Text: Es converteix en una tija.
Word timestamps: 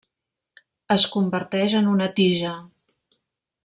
Es 0.95 1.05
converteix 1.17 1.77
en 1.83 1.93
una 1.93 2.11
tija. 2.21 2.59